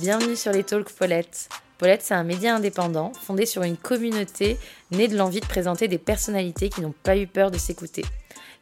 [0.00, 1.50] Bienvenue sur les Talks Paulette.
[1.76, 4.56] Paulette, c'est un média indépendant fondé sur une communauté
[4.92, 8.02] née de l'envie de présenter des personnalités qui n'ont pas eu peur de s'écouter.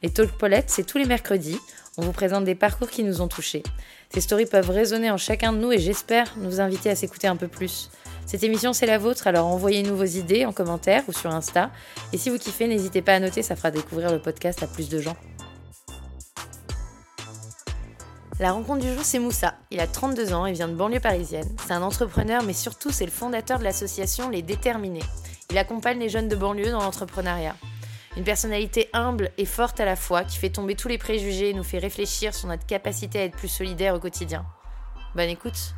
[0.03, 1.61] Les Talks Paulette, c'est tous les mercredis.
[1.97, 3.63] On vous présente des parcours qui nous ont touchés.
[4.13, 7.37] Ces stories peuvent résonner en chacun de nous et j'espère nous inviter à s'écouter un
[7.37, 7.89] peu plus.
[8.27, 11.71] Cette émission, c'est la vôtre, alors envoyez-nous vos idées en commentaire ou sur Insta.
[12.13, 14.89] Et si vous kiffez, n'hésitez pas à noter, ça fera découvrir le podcast à plus
[14.89, 15.17] de gens.
[18.41, 19.55] La rencontre du jour, c'est Moussa.
[19.73, 21.49] Il a 32 ans et vient de banlieue parisienne.
[21.67, 25.03] C'est un entrepreneur, mais surtout, c'est le fondateur de l'association Les Déterminés.
[25.51, 27.57] Il accompagne les jeunes de banlieue dans l'entrepreneuriat.
[28.17, 31.53] Une personnalité humble et forte à la fois qui fait tomber tous les préjugés et
[31.53, 34.47] nous fait réfléchir sur notre capacité à être plus solidaire au quotidien.
[35.17, 35.75] Bonne écoute.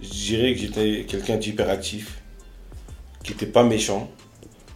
[0.00, 2.20] Je dirais que j'étais quelqu'un d'hyperactif,
[3.22, 4.10] qui n'était pas méchant,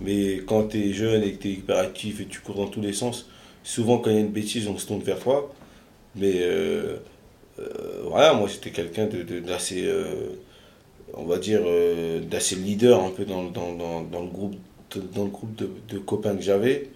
[0.00, 2.92] mais quand tu jeune et que tu es hyperactif et tu cours dans tous les
[2.92, 3.28] sens,
[3.64, 5.52] souvent quand il y a une bêtise, on se tourne vers toi.
[6.14, 6.98] Mais euh,
[7.58, 9.08] euh, voilà, moi j'étais quelqu'un
[9.44, 10.28] d'assez, euh,
[11.14, 11.62] on va dire,
[12.30, 14.54] d'assez leader un peu dans, le groupe,
[15.88, 16.90] de, copains que j'avais.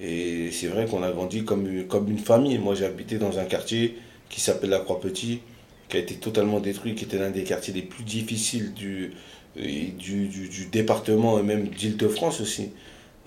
[0.00, 2.58] Et c'est vrai qu'on a grandi comme, une famille.
[2.58, 3.96] Moi j'ai habité dans un quartier
[4.28, 5.40] qui s'appelle la Croix-Petit,
[5.88, 9.12] qui a été totalement détruit, qui était l'un des quartiers les plus difficiles du,
[9.54, 12.70] du, du département et même d'Île-de-France aussi.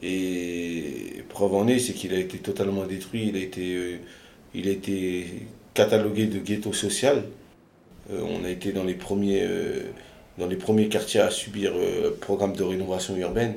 [0.03, 3.97] Et preuve en est, c'est qu'il a été totalement détruit, il a été, euh,
[4.53, 5.25] il a été
[5.73, 7.23] catalogué de ghetto social.
[8.11, 9.83] Euh, on a été dans les premiers, euh,
[10.37, 13.55] dans les premiers quartiers à subir le programme de rénovation urbaine,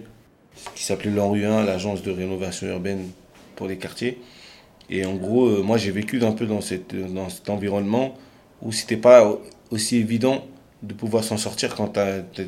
[0.75, 3.09] qui s'appelait l'ANRU 1, l'agence de rénovation urbaine
[3.57, 4.19] pour les quartiers.
[4.91, 8.17] Et en gros, moi j'ai vécu un peu dans, cette, dans cet environnement
[8.63, 9.39] où c'était pas
[9.71, 10.45] aussi évident
[10.83, 11.99] de pouvoir s'en sortir quand
[12.33, 12.41] tu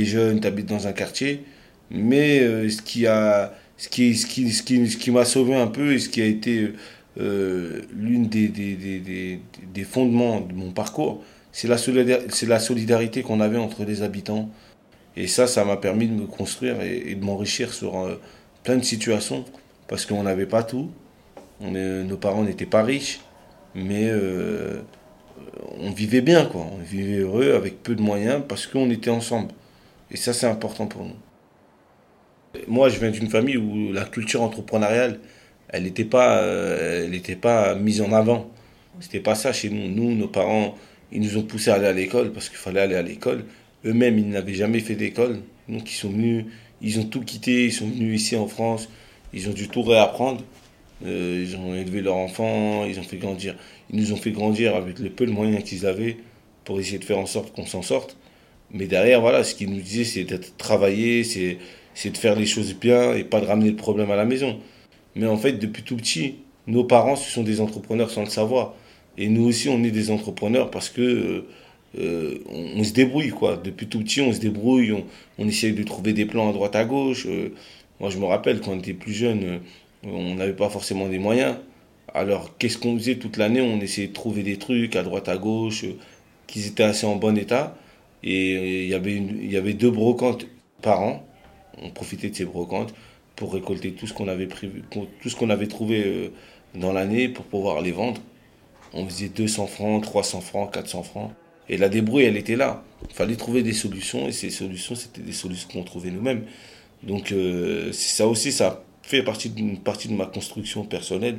[0.00, 1.44] es, jeune, tu habites dans un quartier.
[1.92, 5.54] Mais euh, ce qui a ce qui, ce qui, ce qui, ce qui m'a sauvé
[5.54, 6.72] un peu et ce qui a été
[7.20, 9.40] euh, l'une des, des, des,
[9.74, 11.78] des, fondements de mon parcours, c'est la,
[12.58, 14.48] solidarité qu'on avait entre les habitants.
[15.16, 18.20] Et ça, ça m'a permis de me construire et, de m'enrichir sur euh,
[18.62, 19.44] plein de situations,
[19.88, 20.90] parce qu'on n'avait pas tout.
[21.60, 23.20] Nos parents n'étaient pas riches,
[23.74, 24.10] mais
[25.78, 26.66] on vivait bien, quoi.
[26.72, 29.48] On vivait heureux avec peu de moyens, parce qu'on était ensemble.
[30.10, 31.16] Et ça, c'est important pour nous.
[32.68, 35.20] Moi, je viens d'une famille où la culture entrepreneuriale,
[35.68, 37.08] elle n'était pas, euh,
[37.40, 38.50] pas mise en avant.
[39.00, 39.88] C'était pas ça chez nous.
[39.88, 40.76] Nous, nos parents,
[41.10, 43.44] ils nous ont poussés à aller à l'école parce qu'il fallait aller à l'école.
[43.84, 45.40] Eux-mêmes, ils n'avaient jamais fait d'école.
[45.68, 46.44] Donc, ils sont venus,
[46.82, 48.88] ils ont tout quitté, ils sont venus ici en France.
[49.32, 50.42] Ils ont dû tout réapprendre.
[51.04, 53.56] Euh, ils ont élevé leurs enfants, ils ont fait grandir.
[53.90, 56.18] Ils nous ont fait grandir avec le peu de moyens qu'ils avaient
[56.64, 58.16] pour essayer de faire en sorte qu'on s'en sorte.
[58.70, 61.58] Mais derrière, voilà, ce qu'ils nous disaient, c'est d'être travailler, c'est
[61.94, 64.58] c'est de faire les choses bien et pas de ramener le problème à la maison.
[65.14, 66.36] Mais en fait, depuis tout petit,
[66.66, 68.74] nos parents, ce sont des entrepreneurs sans le savoir.
[69.18, 71.46] Et nous aussi, on est des entrepreneurs parce que euh,
[71.98, 73.60] euh, on, se débrouille, quoi.
[73.62, 75.04] Depuis tout petit, on se débrouille, on,
[75.38, 77.26] on essaye de trouver des plans à droite, à gauche.
[77.26, 77.50] Euh,
[78.00, 79.60] moi, je me rappelle, quand on était plus jeune,
[80.02, 81.56] on n'avait pas forcément des moyens.
[82.14, 83.60] Alors, qu'est-ce qu'on faisait toute l'année?
[83.60, 85.84] On essayait de trouver des trucs à droite, à gauche,
[86.46, 87.76] qui étaient assez en bon état.
[88.24, 90.46] Et il y avait il y avait deux brocantes
[90.80, 91.26] par an
[91.80, 92.94] on profitait de ces brocantes
[93.36, 96.28] pour récolter tout ce qu'on avait prévu, tout ce qu'on avait trouvé euh,
[96.74, 98.20] dans l'année pour pouvoir les vendre.
[98.92, 101.30] On faisait 200 francs, 300 francs, 400 francs.
[101.68, 102.82] Et la débrouille, elle était là.
[103.08, 106.44] Il fallait trouver des solutions et ces solutions, c'était des solutions qu'on trouvait nous-mêmes.
[107.02, 111.38] Donc euh, ça aussi, ça fait partie d'une partie de ma construction personnelle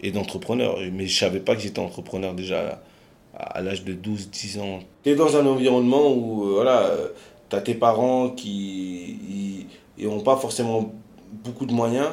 [0.00, 0.78] et d'entrepreneur.
[0.92, 2.82] Mais je savais pas que j'étais entrepreneur déjà
[3.34, 4.80] à, l'âge de 12, 10 ans.
[5.04, 6.90] Tu es dans un environnement où euh, voilà,
[7.48, 9.66] tu as tes parents qui
[9.98, 10.92] n'ont pas forcément
[11.44, 12.08] beaucoup de moyens.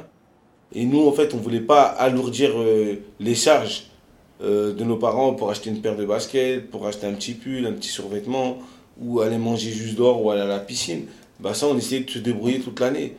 [0.74, 3.86] Et nous, en fait, on ne voulait pas alourdir euh, les charges
[4.42, 7.66] euh, de nos parents pour acheter une paire de baskets, pour acheter un petit pull,
[7.66, 8.58] un petit survêtement,
[9.00, 11.06] ou aller manger juste dehors ou aller à la piscine.
[11.40, 13.16] Bah ça, on essayait de se débrouiller toute l'année.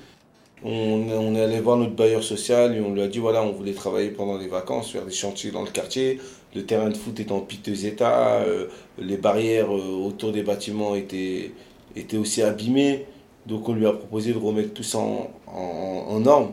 [0.65, 3.52] On, on est allé voir notre bailleur social et on lui a dit voilà, on
[3.52, 6.19] voulait travailler pendant les vacances, faire des chantiers dans le quartier.
[6.55, 8.67] Le terrain de foot est en piteux état, euh,
[8.99, 11.52] les barrières autour des bâtiments étaient,
[11.96, 13.06] était aussi abîmé.
[13.46, 16.52] Donc on lui a proposé de remettre tout ça en, en, norme.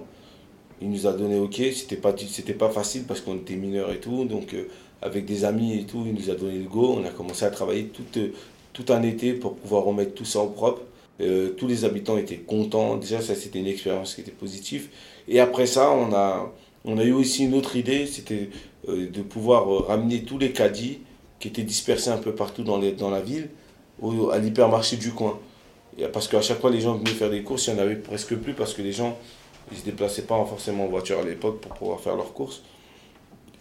[0.81, 1.61] Il nous a donné OK.
[1.73, 4.25] C'était pas, c'était pas facile parce qu'on était mineurs et tout.
[4.25, 4.67] Donc euh,
[5.01, 6.97] avec des amis et tout, il nous a donné le go.
[6.99, 8.29] On a commencé à travailler tout, euh,
[8.73, 10.81] tout un été pour pouvoir remettre tout ça en propre.
[11.21, 12.97] Euh, tous les habitants étaient contents.
[12.97, 14.89] Déjà, ça c'était une expérience qui était positive.
[15.27, 16.53] Et après ça, on a,
[16.85, 18.49] on a eu aussi une autre idée, c'était
[18.87, 20.99] de pouvoir ramener tous les caddies
[21.39, 23.47] qui étaient dispersés un peu partout dans, les, dans la ville
[24.31, 25.39] à l'hypermarché du coin.
[26.11, 28.35] parce qu'à chaque fois, les gens venaient faire des courses, il n'y en avait presque
[28.35, 29.17] plus parce que les gens
[29.71, 32.63] ne se déplaçaient pas forcément en voiture à l'époque pour pouvoir faire leurs courses.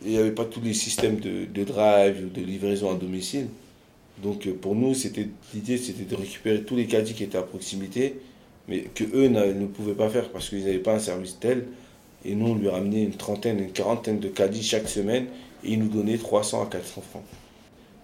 [0.05, 3.49] il n'y avait pas tous les systèmes de, de drive ou de livraison à domicile.
[4.23, 4.94] Donc euh, pour nous,
[5.55, 8.20] l'idée c'était de récupérer tous les caddies qui étaient à proximité,
[8.69, 11.67] mais que eux ne pouvaient pas faire parce qu'ils n'avaient pas un service tel.
[12.25, 15.26] Et nous, on lui ramenait une trentaine, une quarantaine de caddies chaque semaine
[15.64, 17.23] et il nous donnait 300 à 400 francs.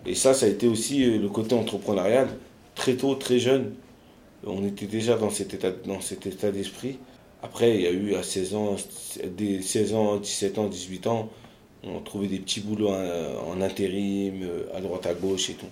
[0.08, 2.28] Et ça, ça a été aussi euh, le côté entrepreneurial.
[2.75, 3.75] Très tôt, très jeune,
[4.46, 6.99] on était déjà dans cet état, dans cet état d'esprit.
[7.43, 8.76] Après, il y a eu à 16 ans,
[9.37, 11.28] des 16 ans, 17 ans, 18 ans,
[11.84, 15.66] on trouvait des petits boulots en, intérim, euh, à droite, à gauche et tout.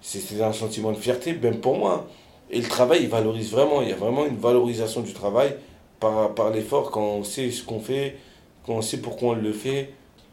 [0.00, 2.08] C'était un sentiment de fierté, même pour moi.
[2.50, 3.82] Et le travail, il valorise vraiment.
[3.82, 5.56] Il y a vraiment une valorisation du travail
[5.98, 6.92] par, par l'effort.
[6.92, 8.16] Quand on sait ce qu'on fait,
[8.64, 9.90] quand on sait pourquoi on le fait,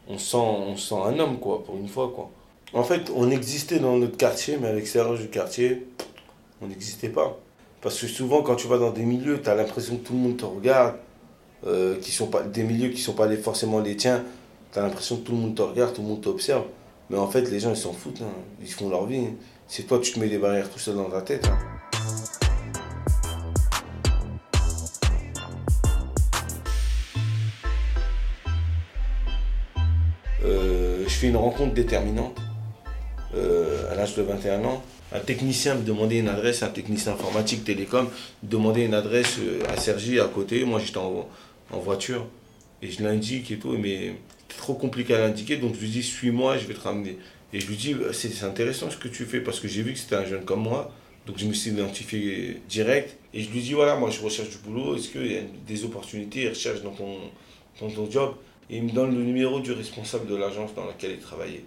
[0.08, 2.30] on sent, on sent un homme, quoi, pour une fois, quoi.
[2.72, 5.88] En fait, on existait dans notre quartier, mais à l'extérieur du quartier,
[6.62, 7.36] on n'existait pas.
[7.80, 10.20] Parce que souvent, quand tu vas dans des milieux, tu as l'impression que tout le
[10.20, 10.94] monde te regarde,
[11.66, 14.22] euh, qui sont pas, des milieux qui ne sont pas forcément les tiens,
[14.72, 16.64] tu as l'impression que tout le monde te regarde, tout le monde t'observe.
[17.08, 18.30] Mais en fait, les gens, ils s'en foutent, hein.
[18.60, 19.18] ils font leur vie.
[19.18, 19.34] Hein.
[19.66, 21.48] C'est toi, tu te mets des barrières tout seul dans ta tête.
[21.48, 21.58] Hein.
[30.44, 32.38] Euh, je fais une rencontre déterminante
[34.00, 34.82] de 21 ans
[35.12, 38.08] un technicien me demandait une adresse, un technicien informatique télécom
[38.42, 40.64] demandait une adresse euh, à Sergi à côté.
[40.64, 41.28] Moi j'étais en,
[41.72, 42.26] voiture
[42.82, 44.14] et je l'indique et tout, mais
[44.48, 47.18] trop compliqué à l'indiquer donc je lui dis suis-moi, je vais te ramener.
[47.52, 49.92] Et je lui dis bah, c'est intéressant ce que tu fais parce que j'ai vu
[49.92, 50.92] que c'était un jeune comme moi.
[51.26, 54.58] Donc je me suis identifié direct et je lui dis voilà moi je recherche du
[54.58, 57.16] boulot, est-ce qu'il y a des opportunités, recherche dans ton,
[57.80, 58.34] dans ton job?
[58.70, 61.64] Et il me donne le numéro du responsable de l'agence dans laquelle il travaillait.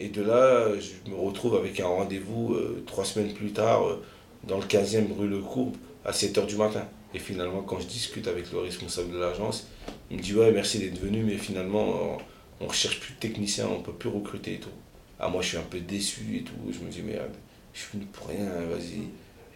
[0.00, 4.02] Et de là, je me retrouve avec un rendez-vous euh, trois semaines plus tard euh,
[4.44, 5.76] dans le 15e rue Le Courbe
[6.06, 6.86] à 7h du matin.
[7.12, 9.68] Et finalement, quand je discute avec le responsable de l'agence,
[10.10, 12.18] il me dit Ouais, merci d'être venu, mais finalement,
[12.60, 14.70] on ne recherche plus de techniciens, on ne peut plus recruter et tout.
[15.18, 16.54] Ah, moi, je suis un peu déçu et tout.
[16.70, 17.34] Je me dis Merde,
[17.74, 19.02] je suis venu pour rien, vas-y.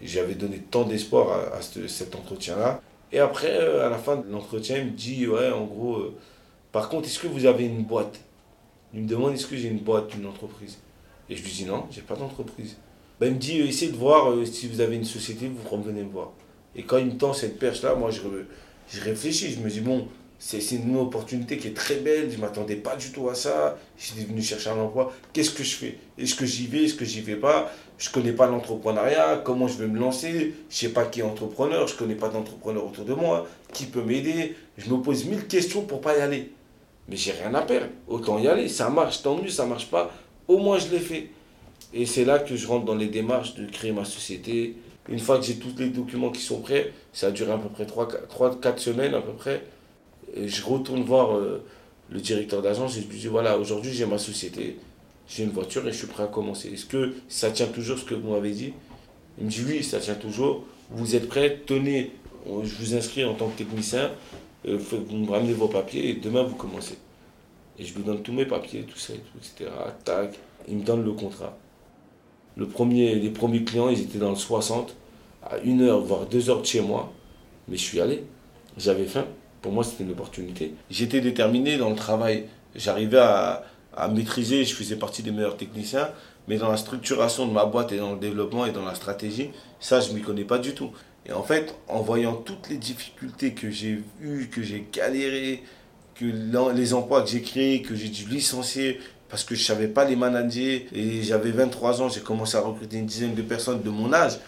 [0.03, 2.83] J'avais donné tant d'espoir à, cet entretien-là.
[3.13, 6.13] Et après, euh, à la fin de l'entretien, il me dit Ouais, en gros,
[6.71, 8.21] par contre, est-ce que vous avez une boîte?
[8.95, 10.79] Il me demande est-ce que j'ai une boîte, une entreprise?
[11.29, 12.77] Et je lui dis non, j'ai pas d'entreprise.
[13.21, 16.03] Ben, il me dit essayez de voir euh, si vous avez une société, vous revenez
[16.03, 16.33] me voir.
[16.77, 18.21] Et quand il me tend cette perche-là, moi je,
[18.89, 20.09] je réfléchis, je me dis bon,
[20.39, 23.79] c'est une opportunité qui est très belle, je ne m'attendais pas du tout à ça,
[23.97, 25.99] j'étais venu chercher un emploi, qu'est-ce que je fais?
[26.19, 27.73] Est-ce que j'y vais, est-ce que j'y vais pas?
[27.97, 31.21] Je ne connais pas l'entrepreneuriat, comment je vais me lancer, je ne sais pas qui
[31.21, 35.01] est entrepreneur, je ne connais pas d'entrepreneur autour de moi, qui peut m'aider, je me
[35.01, 36.51] pose mille questions pour pas y aller.
[37.09, 37.89] Mais j'ai rien à perdre.
[38.09, 38.69] Autant y aller.
[38.69, 40.13] Ça marche, tant mieux, ça marche pas.
[40.49, 41.31] Au moins, je l'ai fait.
[41.93, 44.77] Et c'est là que je rentre dans les démarches de créer ma société.
[45.09, 47.69] Une fois que j'ai tous les documents qui sont prêts, ça a duré à peu
[47.69, 49.63] près 3-4 semaines à peu près.
[50.37, 51.63] Je retourne voir euh,
[52.11, 54.79] le directeur d'agence et je lui dis voilà, aujourd'hui j'ai ma société,
[55.29, 56.73] j'ai une voiture et je suis prêt à commencer.
[56.73, 58.73] Est-ce que ça tient toujours ce que vous m'avez dit?
[59.39, 60.65] Il me dit oui, ça tient toujours.
[60.91, 62.13] Vous êtes prêt Tenez,
[62.47, 64.11] je vous inscris en tant que technicien
[64.67, 66.99] euh, vous me ramenez vos papiers et demain vous commencez.
[67.79, 69.71] Et je lui donne tous mes papiers, tout ça, etc.
[70.05, 70.39] Tac,
[70.69, 71.57] il me donne le contrat.
[72.57, 74.95] Le premier, les premiers clients, ils étaient dans le 60,
[75.43, 77.13] à une heure, voire deux heures de chez moi.
[77.69, 78.25] Mais je suis allé.
[78.77, 79.27] J'avais faim.
[79.61, 80.75] Pour moi, c'était une opportunité.
[80.91, 82.45] J'étais déterminé dans le travail.
[82.77, 83.65] J'arrivais à,
[83.97, 86.11] à maîtriser, je faisais partie des meilleurs techniciens.
[86.47, 89.51] Mais dans la structuration de ma boîte et dans le développement et dans la stratégie,
[89.81, 90.91] ça, je ne m'y connais pas du tout.
[91.27, 95.63] Et en fait, en voyant toutes les difficultés que j'ai eues, que j'ai galéré,
[96.15, 96.27] que
[96.73, 100.15] les emplois que j'ai créés, que j'ai dû licencier parce que je savais pas les
[100.15, 104.13] manager, et j'avais 23 ans, j'ai commencé à recruter une dizaine de personnes de mon
[104.13, 104.39] âge,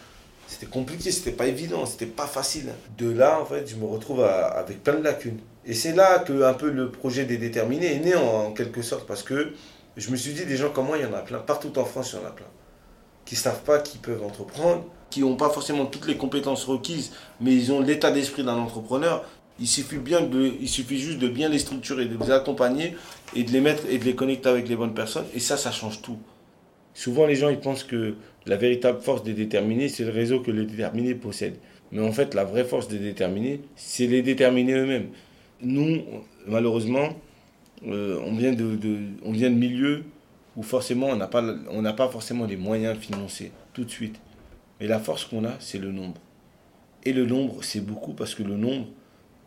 [0.46, 2.68] c'était compliqué, c'était pas évident, c'était pas facile.
[2.96, 5.40] De là, en fait, je me retrouve avec plein de lacunes.
[5.64, 9.08] Et c'est là que un peu le projet des déterminés est né en, quelque sorte,
[9.08, 9.54] parce que
[9.96, 11.38] je me suis dit, des gens comme moi, il y en a plein.
[11.38, 12.46] Partout en France, il y en a plein.
[13.26, 17.12] Qui ne savent pas qu'ils peuvent entreprendre, qui n'ont pas forcément toutes les compétences requises,
[17.40, 19.24] mais ils ont l'état d'esprit d'un entrepreneur.
[19.60, 22.96] Il suffit, bien de, il suffit juste de bien les structurer, de les accompagner
[23.34, 25.26] et de les mettre et de les connecter avec les bonnes personnes.
[25.34, 26.18] Et ça, ça change tout.
[26.94, 28.14] Souvent, les gens ils pensent que
[28.46, 31.58] la véritable force des déterminés, c'est le réseau que les déterminés possèdent.
[31.92, 35.08] Mais en fait, la vraie force des déterminés, c'est les déterminés eux-mêmes.
[35.62, 36.02] Nous,
[36.46, 37.10] malheureusement,
[37.86, 38.78] euh, on, vient de,
[39.24, 40.04] on vient de milieux
[40.56, 41.42] où forcément on n'a pas,
[41.92, 44.16] pas forcément les moyens financiers tout de suite.
[44.80, 46.20] Mais la force qu'on a, c'est le nombre.
[47.04, 48.88] Et le nombre, c'est beaucoup parce que le nombre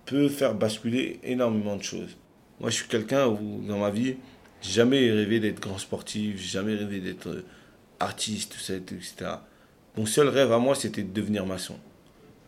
[0.05, 2.17] peut faire basculer énormément de choses.
[2.59, 4.15] Moi, je suis quelqu'un où, dans ma vie,
[4.61, 7.45] j'ai jamais rêvé d'être grand sportif, j'ai jamais rêvé d'être euh,
[7.99, 9.31] artiste, etc.
[9.97, 11.75] Mon seul rêve à moi, c'était de devenir maçon.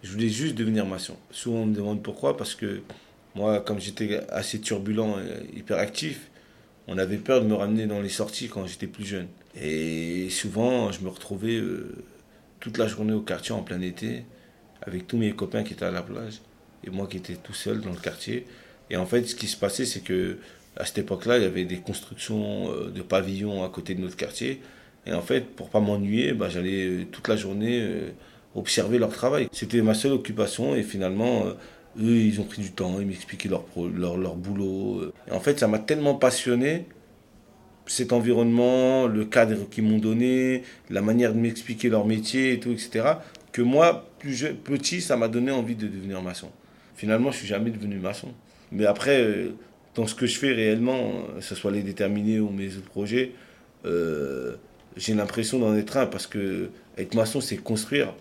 [0.01, 1.15] Je voulais juste devenir maçon.
[1.29, 2.81] Souvent, on me demande pourquoi, parce que
[3.35, 6.30] moi, comme j'étais assez turbulent et hyperactif,
[6.91, 9.27] on avait peur de me ramener dans les sorties quand j'étais plus jeune.
[9.60, 11.95] Et souvent, je me retrouvais euh,
[12.60, 14.25] toute la journée au quartier en plein été,
[14.81, 16.41] avec tous mes copains qui étaient à la plage,
[16.86, 18.45] et moi qui étais tout seul dans le quartier.
[18.89, 20.39] Et en fait, ce qui se passait, c'est que
[20.75, 24.17] à cette époque-là, il y avait des constructions euh, de pavillons à côté de notre
[24.17, 24.62] quartier.
[25.05, 28.12] Et en fait, pour pas m'ennuyer, bah, j'allais euh, toute la journée
[28.53, 29.48] observer leur travail.
[29.53, 31.45] C'était ma seule occupation et finalement,
[32.00, 35.12] eux, ils ont pris du temps, ils m'expliquaient leur, leur, leur boulot.
[35.27, 36.86] Et en fait, ça m'a tellement passionné
[37.88, 42.71] cet environnement, le cadre qu'ils m'ont donné, la manière de m'expliquer leur métier et tout,
[42.71, 43.15] etc.,
[43.51, 46.50] que moi, plus petit, ça m'a donné envie de devenir maçon.
[46.95, 48.29] Finalement, je suis jamais devenu maçon.
[48.71, 49.50] Mais après, euh,
[49.95, 53.33] dans ce que je fais réellement, que ce soit les déterminés ou mes autres projets,
[53.86, 54.55] euh,
[54.95, 58.13] j'ai l'impression d'en être un parce que être maçon, c'est construire.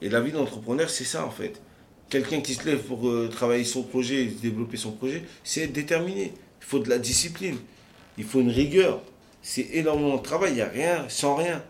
[0.00, 1.60] Et la vie d'entrepreneur, c'est ça en fait.
[2.08, 6.32] Quelqu'un qui se lève pour euh, travailler son projet et développer son projet, c'est déterminé.
[6.60, 7.56] Il faut de la discipline.
[8.16, 9.02] Il faut une rigueur.
[9.42, 11.62] C'est énormément de travail, il n'y a rien sans rien.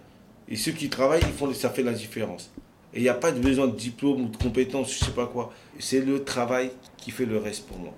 [0.49, 2.51] Et ceux qui travaillent, ils font, ça fait la différence.
[2.95, 5.15] Et il n'y a pas de besoin de diplôme ou de compétences, je ne sais
[5.15, 5.53] pas quoi.
[5.81, 7.95] C'est le travail qui fait le reste pour moi.